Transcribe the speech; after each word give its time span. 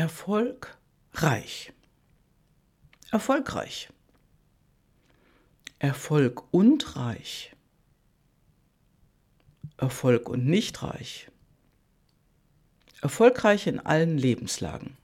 Erfolgreich. 0.00 1.74
Erfolgreich. 3.10 3.90
Erfolg 5.78 6.42
und 6.54 6.96
reich. 6.96 7.54
Erfolg 9.76 10.30
und 10.30 10.46
nicht 10.46 10.82
reich. 10.82 11.28
Erfolgreich 13.02 13.66
in 13.66 13.78
allen 13.78 14.16
Lebenslagen. 14.16 14.96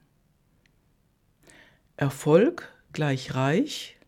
Erfolg 1.95 2.67
gleich 2.91 3.35
reich 3.35 3.99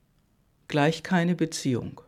gleich 0.67 1.03
keine 1.03 1.35
Beziehung. 1.35 2.01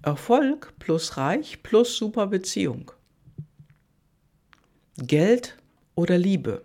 Erfolg 0.00 0.72
plus 0.78 1.18
reich 1.18 1.62
plus 1.62 1.98
super 1.98 2.28
Beziehung. 2.28 2.92
Geld 4.96 5.59
oder 6.00 6.16
Liebe. 6.16 6.64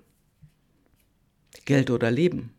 Geld 1.66 1.90
oder 1.92 2.10
Leben. 2.10 2.54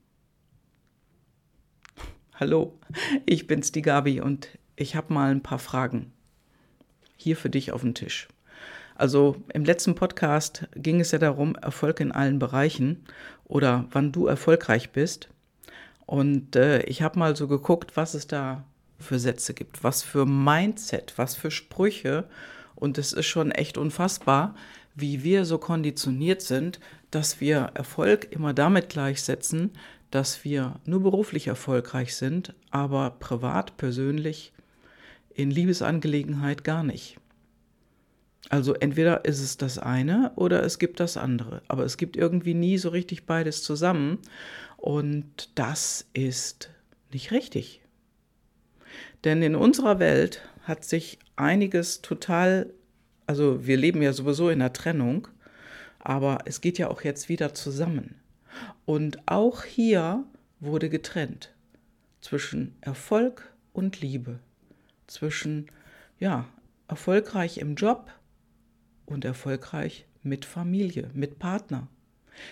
Hallo, 2.35 2.79
ich 3.25 3.47
bin's 3.47 3.73
die 3.73 3.81
Gabi 3.81 4.21
und 4.21 4.51
ich 4.77 4.95
habe 4.95 5.15
mal 5.15 5.31
ein 5.31 5.43
paar 5.43 5.59
Fragen 5.59 6.13
hier 7.17 7.39
für 7.39 7.49
dich 7.49 7.73
auf 7.73 7.81
den 7.81 7.95
Tisch. 7.95 8.29
Also 8.95 9.43
im 9.55 9.65
letzten 9.65 9.95
Podcast 9.95 10.69
ging 10.75 11.01
es 11.01 11.13
ja 11.13 11.19
darum, 11.19 11.57
Erfolg 11.57 11.99
in 12.01 12.13
allen 12.13 12.39
Bereichen 12.39 13.07
oder 13.45 13.87
wann 13.93 14.13
du 14.13 14.27
erfolgreich 14.27 14.91
bist. 14.91 15.31
Und 16.05 16.57
äh, 16.57 16.83
ich 16.83 17.01
habe 17.01 17.19
mal 17.19 17.37
so 17.37 17.49
geguckt, 17.49 17.97
was 17.97 18.13
es 18.13 18.27
da 18.27 18.65
für 18.99 19.19
Sätze 19.19 19.55
gibt, 19.55 19.83
was 19.83 20.03
für 20.03 20.27
Mindset, 20.27 21.15
was 21.17 21.37
für 21.37 21.51
Sprüche. 21.51 22.29
Und 22.75 22.99
es 22.99 23.15
ist 23.15 23.25
schon 23.25 23.51
echt 23.51 23.79
unfassbar, 23.79 24.55
wie 24.97 25.23
wir 25.23 25.45
so 25.45 25.59
konditioniert 25.59 26.43
sind, 26.43 26.81
dass 27.11 27.41
wir 27.41 27.71
Erfolg 27.75 28.33
immer 28.33 28.53
damit 28.53 28.89
gleichsetzen, 28.89 29.71
dass 30.11 30.45
wir 30.45 30.81
nur 30.85 31.03
beruflich 31.03 31.47
erfolgreich 31.47 32.17
sind, 32.17 32.55
aber 32.71 33.11
privat, 33.11 33.77
persönlich, 33.77 34.53
in 35.35 35.51
Liebesangelegenheit 35.51 36.65
gar 36.65 36.83
nicht. 36.83 37.19
Also 38.49 38.75
entweder 38.75 39.25
ist 39.25 39.41
es 39.41 39.57
das 39.57 39.79
eine 39.79 40.33
oder 40.37 40.63
es 40.63 40.79
gibt 40.79 41.01
das 41.01 41.17
andere. 41.17 41.63
Aber 41.69 41.85
es 41.85 41.97
gibt 41.97 42.17
irgendwie 42.17 42.55
nie 42.55 42.79
so 42.79 42.89
richtig 42.89 43.27
beides 43.27 43.63
zusammen. 43.63 44.19
Und 44.77 45.51
das 45.57 46.07
ist 46.13 46.71
nicht 47.13 47.33
richtig. 47.33 47.83
Denn 49.25 49.43
in 49.43 49.57
unserer 49.57 49.99
Welt 49.99 50.43
hat 50.63 50.85
sich 50.85 51.19
einiges 51.35 52.03
total, 52.03 52.71
also 53.27 53.67
wir 53.67 53.77
leben 53.77 54.03
ja 54.03 54.13
sowieso 54.13 54.51
in 54.51 54.61
der 54.61 54.73
Trennung, 54.73 55.29
aber 55.99 56.39
es 56.45 56.61
geht 56.61 56.79
ja 56.79 56.89
auch 56.89 57.03
jetzt 57.03 57.29
wieder 57.29 57.55
zusammen. 57.55 58.17
Und 58.85 59.19
auch 59.27 59.65
hier 59.65 60.25
wurde 60.61 60.89
getrennt 60.89 61.53
zwischen 62.21 62.77
Erfolg 62.81 63.53
und 63.73 64.01
Liebe, 64.01 64.39
zwischen 65.07 65.67
ja, 66.19 66.49
erfolgreich 66.89 67.59
im 67.59 67.75
Job 67.75 68.11
und 69.05 69.25
erfolgreich 69.25 70.07
mit 70.23 70.45
Familie, 70.45 71.11
mit 71.13 71.39
Partner. 71.39 71.89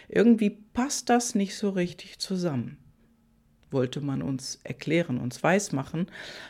Irgendwie 0.09 0.50
passt 0.50 1.09
das 1.09 1.34
nicht 1.34 1.56
so 1.56 1.70
richtig 1.70 2.19
zusammen, 2.19 2.78
wollte 3.75 4.00
man 4.00 4.22
uns 4.22 4.61
erklären, 4.64 5.19
uns 5.19 5.42
weismachen, 5.42 6.06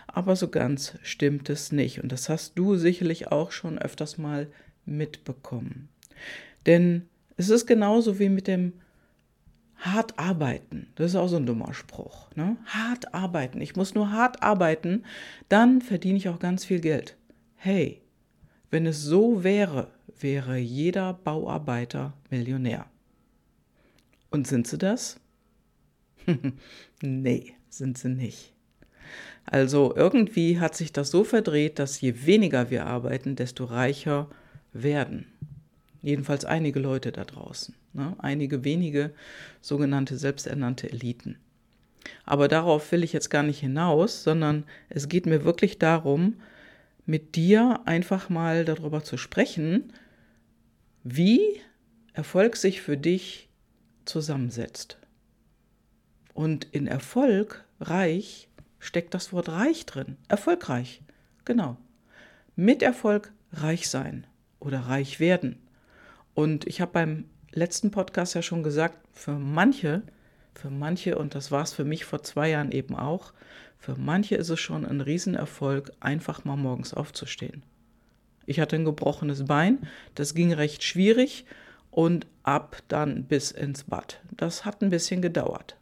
aber 0.07 0.37
so 0.37 0.47
ganz 0.47 0.97
stimmt 1.03 1.51
es 1.51 1.73
nicht. 1.73 2.01
Und 2.01 2.13
das 2.13 2.29
hast 2.29 2.57
du 2.57 2.77
sicherlich 2.77 3.33
auch 3.33 3.51
schon 3.51 3.79
öfters 3.79 4.17
mal 4.17 4.47
mitbekommen. 4.87 5.89
Denn 6.67 7.09
es 7.37 7.51
ist 7.51 7.67
genauso 7.67 8.21
wie 8.21 8.29
mit 8.29 8.47
dem 8.47 8.75
hart 9.77 10.19
arbeiten. 10.19 10.87
Das 10.95 11.11
ist 11.11 11.17
auch 11.17 11.29
so 11.29 11.37
ein 11.37 11.47
dummer 11.47 11.75
Spruch. 11.75 12.31
Ne? 12.37 12.57
Hart 12.67 13.13
arbeiten. 13.13 13.61
Ich 13.61 13.77
muss 13.77 13.95
nur 13.95 14.13
hart 14.13 14.43
arbeiten, 14.43 15.05
dann 15.49 15.83
verdiene 15.83 16.19
ich 16.19 16.29
auch 16.29 16.39
ganz 16.39 16.65
viel 16.65 16.81
Geld. 16.81 17.17
Hey, 17.57 18.01
wenn 18.71 18.87
es 18.87 19.03
so 19.03 19.45
wäre, 19.45 19.89
wäre 20.19 20.57
jeder 20.57 21.13
Bauarbeiter 21.13 22.15
Millionär. 22.31 22.87
Und 24.31 24.47
sind 24.47 24.67
sie 24.67 24.79
das? 24.79 25.21
nee, 27.03 27.55
sind 27.69 27.99
sie 27.99 28.09
nicht. 28.09 28.53
Also 29.47 29.95
irgendwie 29.95 30.59
hat 30.59 30.75
sich 30.75 30.93
das 30.93 31.11
so 31.11 31.25
verdreht, 31.25 31.79
dass 31.79 32.01
je 32.01 32.27
weniger 32.27 32.71
wir 32.71 32.87
arbeiten, 32.87 33.37
desto 33.37 33.65
reicher 33.65 34.29
werden. 34.73 35.27
Jedenfalls 36.03 36.45
einige 36.45 36.81
Leute 36.81 37.13
da 37.13 37.25
draußen. 37.25 37.75
Ne? 37.93 38.15
Einige 38.19 38.65
wenige 38.65 39.13
sogenannte 39.61 40.17
selbsternannte 40.19 40.91
Eliten. 40.91 41.37
Aber 42.25 42.49
darauf 42.49 42.91
will 42.93 43.03
ich 43.03 43.13
jetzt 43.13 43.31
gar 43.31 43.43
nicht 43.43 43.61
hinaus, 43.61 44.23
sondern 44.23 44.65
es 44.89 45.09
geht 45.09 45.27
mir 45.27 45.45
wirklich 45.45 45.79
darum, 45.79 46.35
mit 47.07 47.37
dir 47.37 47.81
einfach 47.85 48.29
mal 48.29 48.65
darüber 48.65 49.03
zu 49.03 49.17
sprechen, 49.17 49.93
wie 51.03 51.61
Erfolg 52.13 52.57
sich 52.57 52.81
für 52.81 52.97
dich 52.97 53.49
zusammensetzt. 54.05 54.99
Und 56.35 56.65
in 56.73 56.87
Erfolg, 56.87 57.65
reich, 57.81 58.49
steckt 58.79 59.15
das 59.15 59.33
Wort 59.33 59.49
reich 59.49 59.87
drin. 59.87 60.17
Erfolgreich, 60.29 61.03
genau. 61.45 61.77
Mit 62.57 62.83
Erfolg 62.83 63.33
reich 63.53 63.89
sein 63.89 64.27
oder 64.61 64.81
reich 64.81 65.21
werden. 65.21 65.59
Und 66.35 66.67
ich 66.67 66.81
habe 66.81 66.93
beim 66.93 67.25
letzten 67.53 67.91
Podcast 67.91 68.35
ja 68.35 68.43
schon 68.43 68.63
gesagt, 68.63 68.99
für 69.13 69.39
manche, 69.39 70.03
für 70.55 70.71
manche, 70.71 71.17
und 71.17 71.35
das 71.35 71.51
war 71.51 71.63
es 71.63 71.73
für 71.73 71.85
mich 71.85 72.05
vor 72.05 72.23
zwei 72.23 72.51
Jahren 72.51 72.73
eben 72.73 72.97
auch, 72.97 73.33
für 73.79 73.97
manche 73.97 74.35
ist 74.35 74.49
es 74.49 74.61
schon 74.61 74.85
ein 74.85 75.01
Riesenerfolg, 75.01 75.93
einfach 76.01 76.45
mal 76.45 76.57
morgens 76.57 76.95
aufzustehen. 76.95 77.63
Ich 78.47 78.61
hatte 78.61 78.77
ein 78.77 78.85
gebrochenes 78.85 79.45
Bein, 79.45 79.87
das 80.15 80.35
ging 80.35 80.53
recht 80.53 80.83
schwierig 80.83 81.45
und 81.91 82.27
ab 82.43 82.83
dann 82.89 83.25
bis 83.25 83.51
ins 83.53 83.85
Bad. 83.85 84.21
Das 84.33 84.65
hat 84.65 84.83
ein 84.83 84.91
bisschen 84.91 85.23
gedauert. 85.23 85.77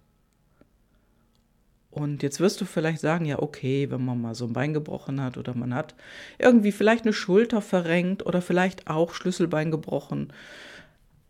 Und 1.92 2.22
jetzt 2.22 2.40
wirst 2.40 2.58
du 2.58 2.64
vielleicht 2.64 3.00
sagen, 3.00 3.26
ja, 3.26 3.38
okay, 3.38 3.90
wenn 3.90 4.02
man 4.02 4.18
mal 4.18 4.34
so 4.34 4.46
ein 4.46 4.54
Bein 4.54 4.72
gebrochen 4.72 5.20
hat 5.20 5.36
oder 5.36 5.54
man 5.54 5.74
hat 5.74 5.94
irgendwie 6.38 6.72
vielleicht 6.72 7.04
eine 7.04 7.12
Schulter 7.12 7.60
verrenkt 7.60 8.24
oder 8.24 8.40
vielleicht 8.40 8.88
auch 8.88 9.12
Schlüsselbein 9.12 9.70
gebrochen, 9.70 10.32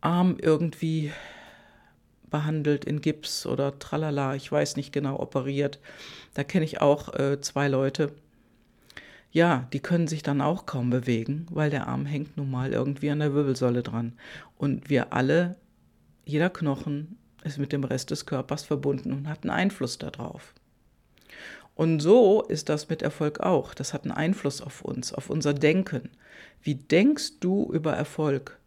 Arm 0.00 0.36
irgendwie 0.40 1.10
behandelt 2.30 2.84
in 2.84 3.00
Gips 3.00 3.44
oder 3.44 3.80
tralala, 3.80 4.36
ich 4.36 4.50
weiß 4.50 4.76
nicht 4.76 4.92
genau, 4.92 5.18
operiert. 5.18 5.80
Da 6.34 6.44
kenne 6.44 6.64
ich 6.64 6.80
auch 6.80 7.12
äh, 7.12 7.40
zwei 7.40 7.66
Leute. 7.66 8.12
Ja, 9.32 9.66
die 9.72 9.80
können 9.80 10.06
sich 10.06 10.22
dann 10.22 10.40
auch 10.40 10.64
kaum 10.64 10.90
bewegen, 10.90 11.46
weil 11.50 11.70
der 11.70 11.88
Arm 11.88 12.06
hängt 12.06 12.36
nun 12.36 12.50
mal 12.50 12.72
irgendwie 12.72 13.10
an 13.10 13.18
der 13.18 13.34
Wirbelsäule 13.34 13.82
dran. 13.82 14.12
Und 14.58 14.90
wir 14.90 15.12
alle, 15.12 15.56
jeder 16.24 16.50
Knochen 16.50 17.18
ist 17.44 17.58
mit 17.58 17.72
dem 17.72 17.84
Rest 17.84 18.10
des 18.10 18.26
Körpers 18.26 18.64
verbunden 18.64 19.12
und 19.12 19.28
hat 19.28 19.42
einen 19.42 19.50
Einfluss 19.50 19.98
darauf. 19.98 20.54
Und 21.74 22.00
so 22.00 22.42
ist 22.42 22.68
das 22.68 22.88
mit 22.88 23.02
Erfolg 23.02 23.40
auch. 23.40 23.74
Das 23.74 23.94
hat 23.94 24.04
einen 24.04 24.12
Einfluss 24.12 24.60
auf 24.60 24.82
uns, 24.82 25.12
auf 25.12 25.30
unser 25.30 25.54
Denken. 25.54 26.10
Wie 26.62 26.74
denkst 26.74 27.40
du 27.40 27.70
über 27.72 27.94
Erfolg? 27.94 28.58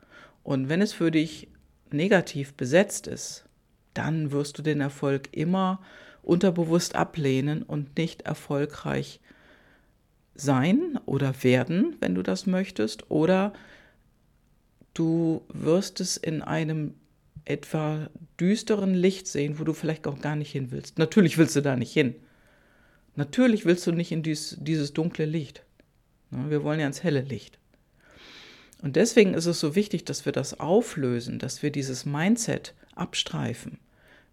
Und 0.43 0.69
wenn 0.69 0.81
es 0.81 0.93
für 0.93 1.11
dich 1.11 1.47
negativ 1.91 2.53
besetzt 2.53 3.07
ist, 3.07 3.45
dann 3.93 4.31
wirst 4.31 4.57
du 4.57 4.61
den 4.61 4.81
Erfolg 4.81 5.29
immer 5.31 5.81
unterbewusst 6.23 6.95
ablehnen 6.95 7.63
und 7.63 7.97
nicht 7.97 8.23
erfolgreich 8.23 9.21
sein 10.33 10.99
oder 11.05 11.43
werden, 11.43 11.95
wenn 12.01 12.15
du 12.15 12.23
das 12.23 12.45
möchtest, 12.45 13.09
oder 13.09 13.53
du 14.93 15.43
wirst 15.47 16.01
es 16.01 16.17
in 16.17 16.41
einem 16.41 16.95
etwa 17.43 18.09
düsteren 18.39 18.93
Licht 18.93 19.27
sehen, 19.27 19.59
wo 19.59 19.63
du 19.63 19.73
vielleicht 19.73 20.07
auch 20.07 20.19
gar 20.19 20.35
nicht 20.35 20.51
hin 20.51 20.71
willst. 20.71 20.97
Natürlich 20.97 21.37
willst 21.37 21.55
du 21.55 21.61
da 21.61 21.75
nicht 21.75 21.91
hin. 21.91 22.15
Natürlich 23.15 23.65
willst 23.65 23.85
du 23.87 23.91
nicht 23.91 24.11
in 24.11 24.23
dies, 24.23 24.57
dieses 24.59 24.93
dunkle 24.93 25.25
Licht. 25.25 25.63
Wir 26.31 26.63
wollen 26.63 26.79
ja 26.79 26.87
ins 26.87 27.03
helle 27.03 27.21
Licht. 27.21 27.59
Und 28.81 28.95
deswegen 28.95 29.33
ist 29.33 29.45
es 29.45 29.59
so 29.59 29.75
wichtig, 29.75 30.05
dass 30.05 30.25
wir 30.25 30.31
das 30.31 30.59
auflösen, 30.59 31.39
dass 31.39 31.63
wir 31.63 31.71
dieses 31.71 32.05
Mindset 32.05 32.73
abstreifen. 32.93 33.79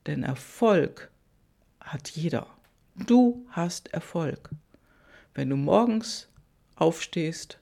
Denn 0.07 0.25
Erfolg 0.25 1.11
hat 1.81 2.11
jeder. 2.11 2.47
Du 3.07 3.47
hast 3.51 3.93
Erfolg. 3.95 4.51
Wenn 5.35 5.49
du 5.49 5.57
morgens 5.57 6.29
aufstehst, 6.77 7.59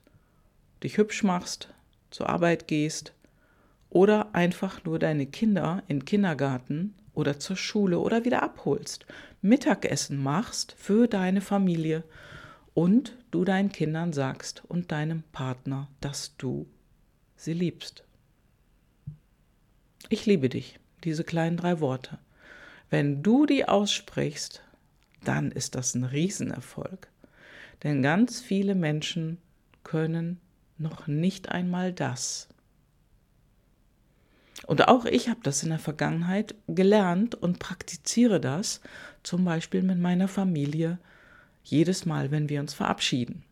dich 0.83 0.97
hübsch 0.97 1.23
machst, 1.23 1.69
zur 2.09 2.29
Arbeit 2.29 2.67
gehst 2.67 3.13
oder 3.91 4.33
einfach 4.33 4.83
nur 4.85 4.97
deine 4.97 5.27
Kinder 5.27 5.83
in 5.87 6.05
Kindergarten 6.05 6.95
oder 7.13 7.39
zur 7.39 7.57
Schule 7.57 7.99
oder 7.99 8.25
wieder 8.25 8.41
abholst, 8.41 9.05
Mittagessen 9.41 10.17
machst 10.17 10.73
für 10.77 11.07
deine 11.07 11.41
Familie 11.41 12.03
und 12.73 13.17
du 13.31 13.43
deinen 13.43 13.71
Kindern 13.71 14.13
sagst 14.13 14.63
und 14.67 14.91
deinem 14.91 15.23
Partner, 15.33 15.89
dass 15.99 16.37
du 16.37 16.67
sie 17.35 17.53
liebst. 17.53 18.05
Ich 20.07 20.25
liebe 20.25 20.47
dich, 20.47 20.79
diese 21.03 21.25
kleinen 21.25 21.57
drei 21.57 21.81
Worte. 21.81 22.17
Wenn 22.89 23.21
du 23.23 23.45
die 23.45 23.67
aussprichst, 23.67 24.63
dann 25.23 25.51
ist 25.51 25.75
das 25.75 25.95
ein 25.95 26.05
Riesenerfolg. 26.05 27.09
Denn 27.83 28.01
ganz 28.01 28.39
viele 28.39 28.73
Menschen 28.73 29.37
können 29.83 30.39
noch 30.77 31.07
nicht 31.07 31.49
einmal 31.49 31.91
das. 31.91 32.47
Und 34.71 34.87
auch 34.87 35.03
ich 35.03 35.27
habe 35.27 35.41
das 35.43 35.63
in 35.63 35.69
der 35.69 35.79
Vergangenheit 35.79 36.55
gelernt 36.69 37.35
und 37.35 37.59
praktiziere 37.59 38.39
das, 38.39 38.79
zum 39.21 39.43
Beispiel 39.43 39.83
mit 39.83 39.99
meiner 39.99 40.29
Familie, 40.29 40.97
jedes 41.61 42.05
Mal, 42.05 42.31
wenn 42.31 42.47
wir 42.47 42.61
uns 42.61 42.73
verabschieden. 42.73 43.43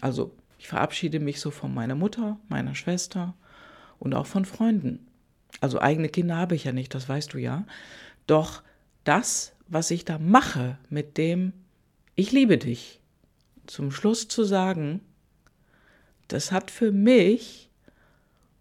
Also 0.00 0.34
ich 0.58 0.66
verabschiede 0.66 1.20
mich 1.20 1.42
so 1.42 1.50
von 1.50 1.74
meiner 1.74 1.96
Mutter, 1.96 2.40
meiner 2.48 2.74
Schwester 2.74 3.34
und 3.98 4.14
auch 4.14 4.24
von 4.24 4.46
Freunden. 4.46 5.06
Also 5.60 5.82
eigene 5.82 6.08
Kinder 6.08 6.36
habe 6.36 6.54
ich 6.54 6.64
ja 6.64 6.72
nicht, 6.72 6.94
das 6.94 7.10
weißt 7.10 7.34
du 7.34 7.36
ja. 7.36 7.66
Doch 8.26 8.62
das, 9.04 9.52
was 9.66 9.90
ich 9.90 10.06
da 10.06 10.18
mache 10.18 10.78
mit 10.88 11.18
dem 11.18 11.52
Ich 12.14 12.32
liebe 12.32 12.56
dich, 12.56 13.02
zum 13.66 13.90
Schluss 13.90 14.28
zu 14.28 14.44
sagen, 14.44 15.02
das 16.28 16.52
hat 16.52 16.70
für 16.70 16.90
mich 16.90 17.67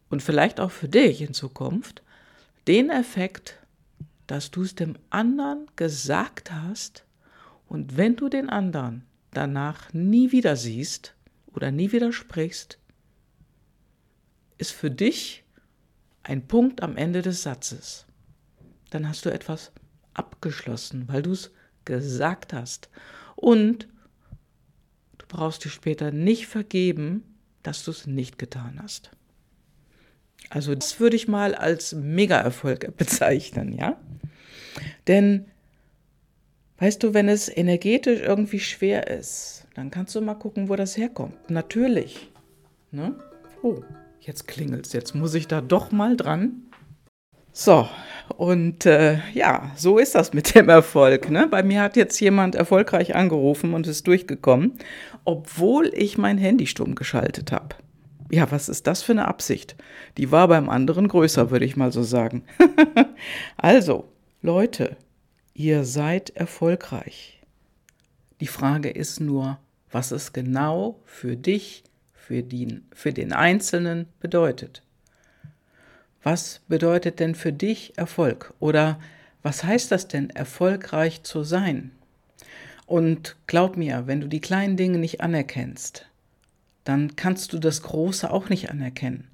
und 0.10 0.22
vielleicht 0.22 0.60
auch 0.60 0.72
für 0.72 0.90
dich 0.90 1.22
in 1.22 1.34
Zukunft 1.34 2.02
den 2.68 2.90
Effekt, 2.90 3.60
dass 4.26 4.52
du 4.52 4.64
es 4.64 4.76
dem 4.76 4.98
anderen 5.10 5.68
gesagt 5.76 6.52
hast 6.52 7.06
und 7.68 7.98
wenn 7.98 8.16
du 8.16 8.30
den 8.30 8.50
anderen 8.50 9.06
danach 9.32 9.94
nie 9.94 10.32
wieder 10.32 10.56
siehst 10.56 11.16
oder 11.48 11.72
nie 11.72 11.92
wieder 11.92 12.12
sprichst, 12.12 12.80
ist 14.58 14.72
für 14.72 14.90
dich 14.90 15.44
ein 16.24 16.48
Punkt 16.48 16.82
am 16.82 16.98
Ende 16.98 17.22
des 17.22 17.44
Satzes. 17.44 18.06
Dann 18.90 19.08
hast 19.08 19.26
du 19.26 19.30
etwas 19.30 19.72
abgeschlossen, 20.14 21.08
weil 21.08 21.22
du 21.22 21.32
es 21.32 21.52
gesagt 21.86 22.54
hast. 22.54 22.90
Und 23.36 23.88
du 25.18 25.26
brauchst 25.28 25.64
dir 25.64 25.70
später 25.70 26.12
nicht 26.12 26.48
vergeben, 26.48 27.24
dass 27.64 27.84
du 27.84 27.92
es 27.92 28.08
nicht 28.08 28.38
getan 28.40 28.80
hast. 28.82 29.12
Also 30.50 30.76
das 30.76 31.00
würde 31.00 31.16
ich 31.16 31.28
mal 31.28 31.56
als 31.56 31.94
Mega-Erfolg 31.94 32.96
bezeichnen, 32.98 33.74
ja? 33.74 33.98
Denn, 35.08 35.46
weißt 36.78 37.02
du, 37.04 37.14
wenn 37.14 37.30
es 37.30 37.50
energetisch 37.50 38.22
irgendwie 38.22 38.60
schwer 38.60 39.08
ist, 39.08 39.66
dann 39.74 39.92
kannst 39.92 40.16
du 40.16 40.22
mal 40.22 40.36
gucken, 40.36 40.70
wo 40.70 40.76
das 40.76 40.98
herkommt. 40.98 41.50
Natürlich. 41.50 42.30
Ne? 42.92 43.16
Oh, 43.62 43.82
jetzt 44.22 44.48
klingelt 44.48 44.88
es. 44.88 44.94
Jetzt 44.94 45.16
muss 45.16 45.34
ich 45.34 45.48
da 45.48 45.62
doch 45.62 45.92
mal 45.92 46.18
dran. 46.18 46.64
So, 47.52 47.90
und 48.38 48.86
äh, 48.86 49.20
ja, 49.34 49.72
so 49.76 49.98
ist 49.98 50.14
das 50.14 50.34
mit 50.34 50.54
dem 50.54 50.70
Erfolg. 50.70 51.30
Ne? 51.30 51.48
Bei 51.50 51.64
mir 51.64 51.82
hat 51.82 51.96
jetzt 51.96 52.20
jemand 52.20 52.54
erfolgreich 52.56 53.16
angerufen 53.16 53.74
und 53.74 53.88
ist 53.88 54.06
durchgekommen, 54.06 54.74
obwohl 55.26 55.92
ich 55.94 56.18
mein 56.18 56.38
Handy 56.38 56.68
stumm 56.68 56.94
geschaltet 56.94 57.52
habe. 57.52 57.76
Ja, 58.30 58.52
was 58.52 58.70
ist 58.70 58.88
das 58.88 59.04
für 59.04 59.14
eine 59.14 59.28
Absicht? 59.28 59.76
Die 60.18 60.32
war 60.32 60.48
beim 60.48 60.70
anderen 60.70 61.08
größer, 61.08 61.50
würde 61.50 61.66
ich 61.66 61.78
mal 61.78 61.92
so 61.92 62.04
sagen. 62.04 62.44
also, 63.58 64.06
Leute, 64.42 64.98
ihr 65.54 65.86
seid 65.86 66.32
erfolgreich. 66.32 67.42
Die 68.42 68.48
Frage 68.48 68.90
ist 68.90 69.20
nur, 69.20 69.60
was 69.92 70.12
es 70.12 70.34
genau 70.34 71.00
für 71.06 71.36
dich, 71.36 71.84
für 72.14 72.44
den, 72.44 72.86
für 72.94 73.14
den 73.14 73.34
Einzelnen 73.34 74.08
bedeutet. 74.20 74.84
Was 76.22 76.62
bedeutet 76.68 77.20
denn 77.20 77.36
für 77.36 77.54
dich 77.54 77.98
Erfolg? 77.98 78.54
Oder 78.60 79.00
was 79.42 79.64
heißt 79.64 79.92
das 79.92 80.10
denn, 80.10 80.30
erfolgreich 80.30 81.24
zu 81.24 81.44
sein? 81.44 81.92
Und 82.86 83.38
glaub 83.48 83.78
mir, 83.78 84.08
wenn 84.08 84.22
du 84.22 84.28
die 84.28 84.42
kleinen 84.42 84.78
Dinge 84.78 84.98
nicht 84.98 85.22
anerkennst, 85.22 86.06
dann 86.88 87.16
kannst 87.16 87.52
du 87.52 87.60
das 87.60 87.82
Große 87.82 88.32
auch 88.32 88.50
nicht 88.50 88.70
anerkennen. 88.70 89.28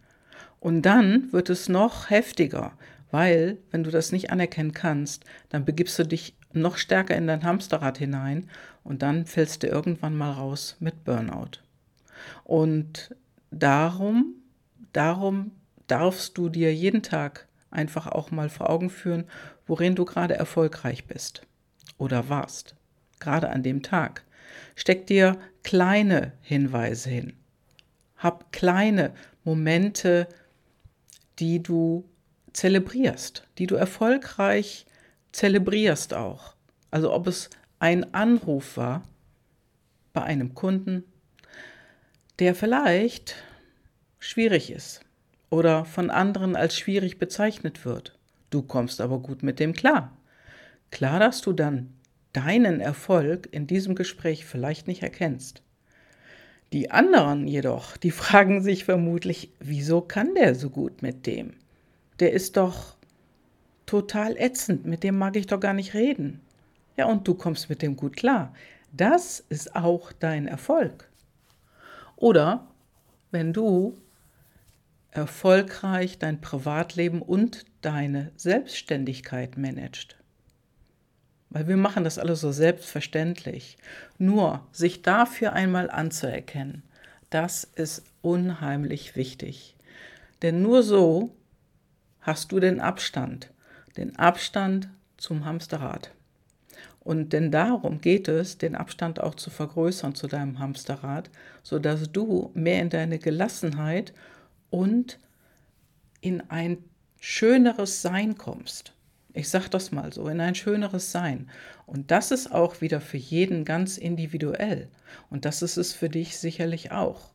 Und 0.60 0.82
dann 0.82 1.32
wird 1.32 1.50
es 1.50 1.70
noch 1.70 2.10
heftiger, 2.10 2.74
weil 3.12 3.58
wenn 3.70 3.84
du 3.84 3.92
das 3.92 4.12
nicht 4.12 4.32
anerkennen 4.32 4.74
kannst, 4.74 5.24
dann 5.50 5.66
begibst 5.66 6.00
du 6.00 6.04
dich 6.04 6.36
noch 6.52 6.78
stärker 6.78 7.16
in 7.16 7.28
dein 7.28 7.44
Hamsterrad 7.44 7.98
hinein 7.98 8.50
und 8.84 9.02
dann 9.04 9.26
fällst 9.26 9.62
du 9.62 9.68
irgendwann 9.68 10.16
mal 10.16 10.32
raus 10.32 10.78
mit 10.80 11.04
Burnout. 11.04 11.60
Und 12.44 13.16
darum, 13.52 14.36
darum 14.94 15.52
darfst 15.88 16.38
du 16.38 16.50
dir 16.50 16.74
jeden 16.74 17.04
Tag 17.04 17.48
einfach 17.70 18.08
auch 18.08 18.32
mal 18.32 18.50
vor 18.50 18.70
Augen 18.70 18.90
führen, 18.90 19.26
worin 19.68 19.96
du 19.96 20.06
gerade 20.06 20.36
erfolgreich 20.36 21.06
bist 21.06 21.46
oder 21.98 22.30
warst, 22.30 22.76
gerade 23.20 23.50
an 23.50 23.62
dem 23.62 23.84
Tag. 23.84 24.24
Steck 24.76 25.06
dir 25.08 25.38
kleine 25.64 26.34
Hinweise 26.42 27.10
hin. 27.10 27.34
Hab 28.24 28.52
kleine 28.54 29.14
Momente, 29.44 30.28
die 31.40 31.62
du 31.62 32.06
zelebrierst, 32.54 33.48
die 33.58 33.68
du 33.68 33.76
erfolgreich 33.76 34.86
zelebrierst 35.34 36.14
auch. 36.14 36.56
Also 36.90 37.12
ob 37.12 37.28
es 37.28 37.50
ein 37.80 38.14
Anruf 38.14 38.78
war 38.78 39.04
bei 40.14 40.24
einem 40.24 40.54
Kunden, 40.54 41.04
der 42.40 42.56
vielleicht 42.56 43.36
schwierig 44.20 44.72
ist, 44.72 45.02
oder 45.50 45.84
von 45.86 46.10
anderen 46.10 46.56
als 46.56 46.78
schwierig 46.78 47.20
bezeichnet 47.20 47.84
wird. 47.84 48.18
Du 48.52 48.62
kommst 48.62 49.02
aber 49.02 49.20
gut 49.20 49.44
mit 49.44 49.60
dem 49.60 49.74
klar. 49.74 50.16
Klar, 50.92 51.20
dass 51.20 51.42
du 51.42 51.54
dann 51.54 51.96
deinen 52.32 52.80
Erfolg 52.80 53.50
in 53.52 53.68
diesem 53.68 53.96
Gespräch 53.96 54.46
vielleicht 54.46 54.88
nicht 54.88 55.02
erkennst. 55.04 55.63
Die 56.74 56.90
anderen 56.90 57.48
jedoch, 57.48 57.96
die 57.98 58.12
fragen 58.24 58.62
sich 58.62 58.84
vermutlich, 58.84 59.52
wieso 59.60 60.02
kann 60.02 60.36
der 60.36 60.56
so 60.56 60.70
gut 60.70 61.02
mit 61.02 61.26
dem? 61.28 61.54
Der 62.20 62.34
ist 62.34 62.58
doch 62.58 62.96
total 63.86 64.36
ätzend, 64.38 64.86
mit 64.86 65.04
dem 65.04 65.18
mag 65.18 65.36
ich 65.36 65.48
doch 65.48 65.60
gar 65.60 65.74
nicht 65.74 65.94
reden. 65.94 66.42
Ja, 66.98 67.06
und 67.06 67.28
du 67.28 67.36
kommst 67.36 67.70
mit 67.70 67.82
dem 67.82 67.96
gut 67.96 68.16
klar. 68.16 68.54
Das 68.92 69.44
ist 69.50 69.76
auch 69.76 70.12
dein 70.12 70.48
Erfolg. 70.48 71.10
Oder 72.16 72.68
wenn 73.32 73.54
du 73.54 73.98
erfolgreich 75.12 76.18
dein 76.18 76.42
Privatleben 76.42 77.22
und 77.22 77.66
deine 77.82 78.32
Selbstständigkeit 78.36 79.58
managst. 79.58 80.16
Weil 81.54 81.68
wir 81.68 81.78
machen 81.78 82.04
das 82.04 82.18
alles 82.18 82.42
so 82.42 82.52
selbstverständlich. 82.52 83.78
Nur 84.18 84.68
sich 84.72 85.04
dafür 85.04 85.54
einmal 85.54 85.90
anzuerkennen, 85.90 86.82
das 87.30 87.64
ist 87.64 88.04
unheimlich 88.22 89.16
wichtig. 89.16 89.76
Denn 90.42 90.62
nur 90.62 90.82
so 90.82 91.36
hast 92.22 92.52
du 92.52 92.60
den 92.60 92.82
Abstand, 92.82 93.52
den 93.98 94.18
Abstand 94.18 94.90
zum 95.18 95.46
Hamsterrad. 95.46 96.12
Und 97.00 97.34
denn 97.34 97.52
darum 97.52 98.02
geht 98.02 98.28
es, 98.28 98.58
den 98.58 98.76
Abstand 98.76 99.22
auch 99.22 99.36
zu 99.36 99.52
vergrößern 99.52 100.16
zu 100.16 100.28
deinem 100.28 100.58
Hamsterrad, 100.58 101.30
sodass 101.62 102.12
du 102.12 102.50
mehr 102.56 102.82
in 102.82 102.90
deine 102.90 103.20
Gelassenheit 103.20 104.14
und 104.72 105.20
in 106.20 106.42
ein 106.50 106.78
schöneres 107.20 108.02
Sein 108.02 108.38
kommst. 108.38 108.94
Ich 109.34 109.50
sage 109.50 109.70
das 109.70 109.92
mal 109.92 110.14
so, 110.14 110.28
in 110.28 110.40
ein 110.40 110.56
schöneres 110.56 111.12
Sein. 111.12 111.50
Und 111.86 112.12
das 112.12 112.32
ist 112.32 112.52
auch 112.52 112.82
wieder 112.82 113.02
für 113.02 113.18
jeden 113.18 113.66
ganz 113.66 113.98
individuell. 113.98 114.90
Und 115.30 115.46
das 115.46 115.62
ist 115.62 115.78
es 115.78 115.94
für 115.94 116.10
dich 116.10 116.38
sicherlich 116.38 116.92
auch. 116.92 117.34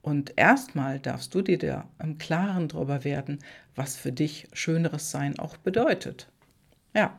Und 0.00 0.34
erstmal 0.36 0.98
darfst 0.98 1.34
du 1.34 1.42
dir 1.42 1.58
da 1.58 1.88
im 2.02 2.18
Klaren 2.18 2.68
darüber 2.68 3.04
werden, 3.04 3.38
was 3.74 3.96
für 3.96 4.12
dich 4.12 4.48
schöneres 4.52 5.10
Sein 5.10 5.38
auch 5.38 5.56
bedeutet. 5.56 6.28
Ja, 6.94 7.18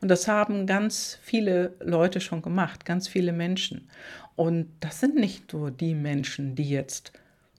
und 0.00 0.08
das 0.08 0.28
haben 0.28 0.66
ganz 0.66 1.18
viele 1.22 1.74
Leute 1.80 2.20
schon 2.20 2.42
gemacht, 2.42 2.84
ganz 2.84 3.08
viele 3.08 3.32
Menschen. 3.32 3.88
Und 4.36 4.68
das 4.80 5.00
sind 5.00 5.14
nicht 5.14 5.52
nur 5.52 5.70
die 5.70 5.94
Menschen, 5.94 6.56
die 6.56 6.68
jetzt 6.68 7.12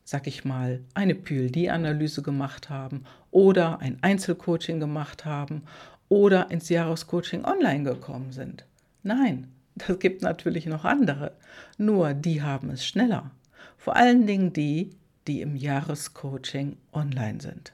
sag 0.06 0.28
ich 0.28 0.46
mal, 0.46 0.82
eine 0.94 1.16
PLD-Analyse 1.16 2.22
gemacht 2.22 2.70
haben 2.70 3.04
oder 3.32 3.80
ein 3.80 3.98
Einzelcoaching 4.02 4.80
gemacht 4.80 5.26
haben 5.26 5.64
oder 6.08 6.52
ins 6.52 6.70
Jahrescoaching 6.70 7.44
online 7.44 7.84
gekommen 7.84 8.32
sind. 8.32 8.66
Nein, 9.02 9.48
das 9.76 10.00
gibt 10.00 10.22
natürlich 10.22 10.68
noch 10.68 10.86
andere. 10.86 11.34
Nur 11.78 12.14
die 12.14 12.44
haben 12.44 12.70
es 12.70 12.86
schneller. 12.86 13.32
Vor 13.78 13.96
allen 13.96 14.28
Dingen 14.28 14.54
die, 14.54 14.92
die 15.28 15.42
im 15.42 15.56
Jahrescoaching 15.56 16.78
online 16.94 17.42
sind. 17.42 17.74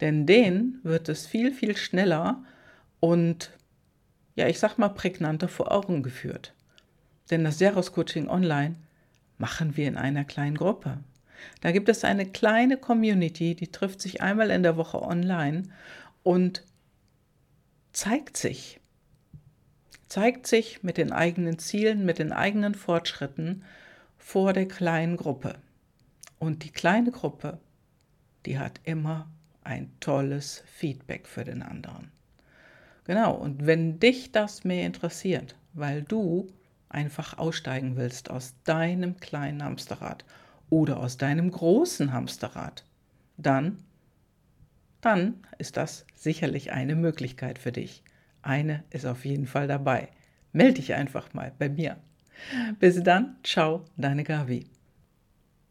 Denn 0.00 0.26
denen 0.26 0.80
wird 0.82 1.08
es 1.08 1.26
viel, 1.26 1.52
viel 1.52 1.76
schneller 1.76 2.44
und, 2.98 3.52
ja, 4.34 4.48
ich 4.48 4.58
sag 4.58 4.78
mal, 4.78 4.88
prägnanter 4.88 5.48
vor 5.48 5.70
Augen 5.70 6.02
geführt. 6.02 6.52
Denn 7.30 7.44
das 7.44 7.60
Jahrescoaching 7.60 8.28
online 8.28 8.74
machen 9.38 9.76
wir 9.76 9.86
in 9.86 9.96
einer 9.96 10.24
kleinen 10.24 10.56
Gruppe. 10.56 10.98
Da 11.60 11.72
gibt 11.72 11.88
es 11.88 12.04
eine 12.04 12.26
kleine 12.26 12.76
Community, 12.76 13.54
die 13.54 13.68
trifft 13.68 14.00
sich 14.00 14.22
einmal 14.22 14.50
in 14.50 14.62
der 14.62 14.76
Woche 14.76 15.02
online 15.02 15.64
und 16.22 16.64
zeigt 17.92 18.36
sich. 18.36 18.80
Zeigt 20.08 20.46
sich 20.46 20.82
mit 20.82 20.98
den 20.98 21.12
eigenen 21.12 21.58
Zielen, 21.58 22.04
mit 22.04 22.18
den 22.18 22.32
eigenen 22.32 22.74
Fortschritten 22.74 23.64
vor 24.18 24.52
der 24.52 24.68
kleinen 24.68 25.16
Gruppe. 25.16 25.58
Und 26.38 26.64
die 26.64 26.70
kleine 26.70 27.10
Gruppe, 27.10 27.58
die 28.44 28.58
hat 28.58 28.80
immer 28.84 29.28
ein 29.64 29.90
tolles 30.00 30.62
Feedback 30.66 31.26
für 31.26 31.44
den 31.44 31.62
anderen. 31.62 32.12
Genau, 33.04 33.34
und 33.34 33.66
wenn 33.66 33.98
dich 33.98 34.32
das 34.32 34.64
mehr 34.64 34.86
interessiert, 34.86 35.56
weil 35.72 36.02
du 36.02 36.48
einfach 36.88 37.38
aussteigen 37.38 37.96
willst 37.96 38.30
aus 38.30 38.54
deinem 38.64 39.18
kleinen 39.18 39.62
Hamsterrad 39.62 40.24
oder 40.70 40.98
aus 40.98 41.16
deinem 41.16 41.50
großen 41.50 42.12
Hamsterrad, 42.12 42.84
dann, 43.36 43.78
dann 45.00 45.34
ist 45.58 45.76
das 45.76 46.06
sicherlich 46.14 46.72
eine 46.72 46.96
Möglichkeit 46.96 47.58
für 47.58 47.72
dich. 47.72 48.02
Eine 48.42 48.84
ist 48.90 49.06
auf 49.06 49.24
jeden 49.24 49.46
Fall 49.46 49.68
dabei. 49.68 50.08
Melde 50.52 50.74
dich 50.74 50.94
einfach 50.94 51.34
mal 51.34 51.52
bei 51.58 51.68
mir. 51.68 51.96
Bis 52.78 53.02
dann, 53.02 53.36
ciao, 53.42 53.84
deine 53.96 54.24
Gavi. 54.24 54.66